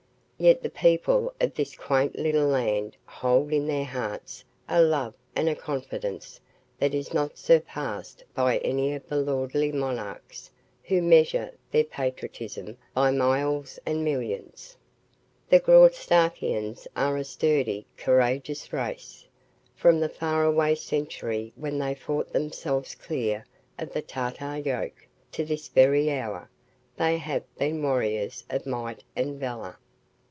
Yet 0.43 0.63
the 0.63 0.71
people 0.71 1.35
of 1.39 1.53
this 1.53 1.75
quaint 1.75 2.17
little 2.17 2.47
land 2.47 2.97
hold 3.05 3.53
in 3.53 3.67
their 3.67 3.85
hearts 3.85 4.43
a 4.67 4.81
love 4.81 5.13
and 5.35 5.47
a 5.47 5.53
confidence 5.53 6.41
that 6.79 6.95
is 6.95 7.13
not 7.13 7.37
surpassed 7.37 8.23
by 8.33 8.57
any 8.57 8.95
of 8.95 9.07
the 9.07 9.17
lordly 9.17 9.71
monarchs 9.71 10.49
who 10.85 11.03
measure 11.03 11.51
their 11.69 11.83
patriotism 11.83 12.75
by 12.95 13.11
miles 13.11 13.77
and 13.85 14.03
millions. 14.03 14.75
The 15.47 15.59
Graustarkians 15.59 16.87
are 16.95 17.17
a 17.17 17.23
sturdy, 17.23 17.85
courageous 17.95 18.73
race. 18.73 19.27
From 19.75 19.99
the 19.99 20.09
faraway 20.09 20.73
century 20.73 21.53
when 21.55 21.77
they 21.77 21.93
fought 21.93 22.33
themselves 22.33 22.95
clear 22.95 23.45
of 23.77 23.93
the 23.93 24.01
Tartar 24.01 24.57
yoke, 24.57 25.05
to 25.33 25.45
this 25.45 25.67
very 25.67 26.09
hour, 26.11 26.49
they 26.97 27.17
have 27.19 27.43
been 27.59 27.83
warriors 27.83 28.43
of 28.49 28.65
might 28.65 29.03
and 29.15 29.39
valor. 29.39 29.77